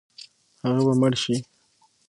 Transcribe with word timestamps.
هغه 0.63 0.81
به 0.87 0.93
مړ 1.01 1.13
شي. 1.23 1.35